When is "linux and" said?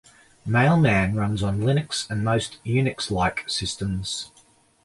1.59-2.23